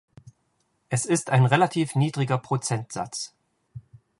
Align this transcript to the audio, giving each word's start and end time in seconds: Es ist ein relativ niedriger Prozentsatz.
Es 0.89 1.05
ist 1.05 1.29
ein 1.29 1.45
relativ 1.45 1.93
niedriger 1.93 2.39
Prozentsatz. 2.39 3.35